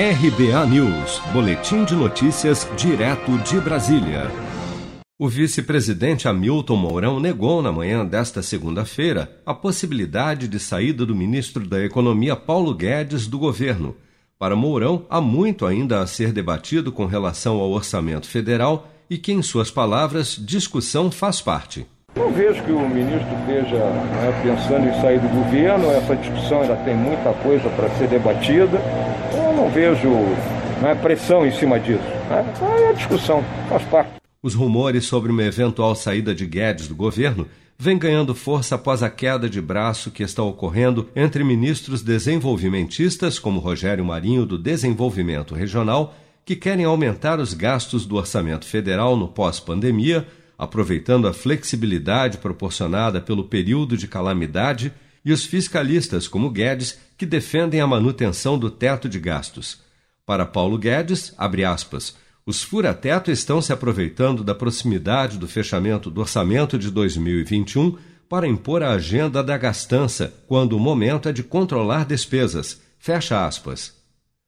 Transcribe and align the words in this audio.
RBA 0.00 0.64
News, 0.66 1.20
Boletim 1.32 1.84
de 1.84 1.96
Notícias, 1.96 2.68
direto 2.76 3.36
de 3.38 3.60
Brasília. 3.60 4.30
O 5.18 5.28
vice-presidente 5.28 6.28
Hamilton 6.28 6.76
Mourão 6.76 7.18
negou 7.18 7.60
na 7.60 7.72
manhã 7.72 8.06
desta 8.06 8.40
segunda-feira 8.40 9.28
a 9.44 9.52
possibilidade 9.52 10.46
de 10.46 10.60
saída 10.60 11.04
do 11.04 11.16
ministro 11.16 11.66
da 11.66 11.84
Economia 11.84 12.36
Paulo 12.36 12.72
Guedes 12.74 13.26
do 13.26 13.40
governo. 13.40 13.96
Para 14.38 14.54
Mourão, 14.54 15.04
há 15.10 15.20
muito 15.20 15.66
ainda 15.66 16.00
a 16.00 16.06
ser 16.06 16.32
debatido 16.32 16.92
com 16.92 17.04
relação 17.04 17.56
ao 17.56 17.72
orçamento 17.72 18.28
federal 18.28 18.88
e 19.10 19.18
que, 19.18 19.32
em 19.32 19.42
suas 19.42 19.68
palavras, 19.68 20.36
discussão 20.38 21.10
faz 21.10 21.40
parte. 21.40 21.84
Não 22.18 22.32
vejo 22.32 22.60
que 22.64 22.72
o 22.72 22.88
ministro 22.88 23.28
esteja 23.40 23.76
né, 23.76 24.42
pensando 24.42 24.88
em 24.88 25.00
sair 25.00 25.20
do 25.20 25.28
governo, 25.28 25.88
essa 25.92 26.16
discussão 26.16 26.62
ainda 26.62 26.74
tem 26.76 26.96
muita 26.96 27.32
coisa 27.32 27.68
para 27.70 27.88
ser 27.90 28.08
debatida. 28.08 28.82
Eu 29.32 29.52
não 29.52 29.70
vejo 29.70 30.08
né, 30.82 30.96
pressão 31.00 31.46
em 31.46 31.52
cima 31.52 31.78
disso. 31.78 32.02
Né? 32.28 32.44
É 32.82 32.88
a 32.88 32.92
discussão, 32.92 33.44
faz 33.68 33.84
parte. 33.84 34.10
Os 34.42 34.52
rumores 34.52 35.04
sobre 35.06 35.30
uma 35.30 35.44
eventual 35.44 35.94
saída 35.94 36.34
de 36.34 36.44
Guedes 36.44 36.88
do 36.88 36.96
governo 36.96 37.46
vêm 37.78 37.96
ganhando 37.96 38.34
força 38.34 38.74
após 38.74 39.00
a 39.04 39.08
queda 39.08 39.48
de 39.48 39.60
braço 39.60 40.10
que 40.10 40.24
está 40.24 40.42
ocorrendo 40.42 41.08
entre 41.14 41.44
ministros 41.44 42.02
desenvolvimentistas, 42.02 43.38
como 43.38 43.60
Rogério 43.60 44.04
Marinho, 44.04 44.44
do 44.44 44.58
Desenvolvimento 44.58 45.54
Regional, 45.54 46.14
que 46.44 46.56
querem 46.56 46.84
aumentar 46.84 47.38
os 47.38 47.54
gastos 47.54 48.04
do 48.04 48.16
orçamento 48.16 48.66
federal 48.66 49.16
no 49.16 49.28
pós-pandemia 49.28 50.26
aproveitando 50.58 51.28
a 51.28 51.32
flexibilidade 51.32 52.38
proporcionada 52.38 53.20
pelo 53.20 53.44
período 53.44 53.96
de 53.96 54.08
calamidade, 54.08 54.92
e 55.24 55.32
os 55.32 55.44
fiscalistas, 55.44 56.26
como 56.26 56.50
Guedes, 56.50 56.98
que 57.16 57.24
defendem 57.24 57.80
a 57.80 57.86
manutenção 57.86 58.58
do 58.58 58.70
teto 58.70 59.08
de 59.08 59.20
gastos. 59.20 59.80
Para 60.26 60.44
Paulo 60.44 60.76
Guedes, 60.76 61.32
abre 61.38 61.64
aspas, 61.64 62.16
os 62.44 62.62
fura-teto 62.62 63.30
estão 63.30 63.60
se 63.60 63.72
aproveitando 63.72 64.42
da 64.42 64.54
proximidade 64.54 65.38
do 65.38 65.46
fechamento 65.46 66.10
do 66.10 66.22
orçamento 66.22 66.78
de 66.78 66.90
2021 66.90 67.96
para 68.28 68.48
impor 68.48 68.82
a 68.82 68.92
agenda 68.92 69.42
da 69.42 69.56
gastança, 69.56 70.32
quando 70.46 70.72
o 70.72 70.80
momento 70.80 71.28
é 71.28 71.32
de 71.32 71.42
controlar 71.42 72.04
despesas. 72.04 72.80
Fecha 72.98 73.46
aspas. 73.46 73.96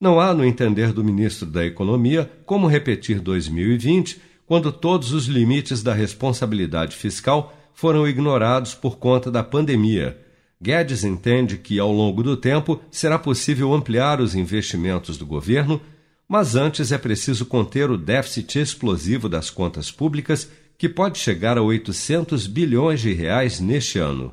Não 0.00 0.20
há, 0.20 0.34
no 0.34 0.44
entender 0.44 0.92
do 0.92 1.02
ministro 1.02 1.46
da 1.46 1.64
Economia, 1.64 2.30
como 2.44 2.66
repetir 2.66 3.18
2020 3.18 4.20
quando 4.46 4.70
todos 4.72 5.12
os 5.12 5.26
limites 5.26 5.82
da 5.82 5.92
responsabilidade 5.92 6.96
fiscal 6.96 7.52
foram 7.74 8.08
ignorados 8.08 8.74
por 8.74 8.96
conta 8.96 9.30
da 9.30 9.42
pandemia. 9.42 10.16
Guedes 10.62 11.04
entende 11.04 11.58
que, 11.58 11.78
ao 11.78 11.92
longo 11.92 12.22
do 12.22 12.36
tempo, 12.36 12.80
será 12.90 13.18
possível 13.18 13.74
ampliar 13.74 14.20
os 14.20 14.34
investimentos 14.34 15.18
do 15.18 15.26
governo, 15.26 15.80
mas 16.26 16.56
antes 16.56 16.90
é 16.90 16.98
preciso 16.98 17.44
conter 17.44 17.90
o 17.90 17.98
déficit 17.98 18.58
explosivo 18.58 19.28
das 19.28 19.50
contas 19.50 19.90
públicas, 19.90 20.50
que 20.78 20.88
pode 20.88 21.18
chegar 21.18 21.58
a 21.58 21.62
800 21.62 22.46
bilhões 22.46 23.00
de 23.00 23.12
reais 23.12 23.60
neste 23.60 23.98
ano. 23.98 24.32